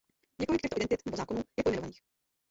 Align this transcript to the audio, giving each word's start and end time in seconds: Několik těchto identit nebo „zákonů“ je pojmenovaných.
Několik 0.39 0.61
těchto 0.61 0.77
identit 0.77 1.05
nebo 1.05 1.17
„zákonů“ 1.17 1.41
je 1.57 1.63
pojmenovaných. 1.63 2.01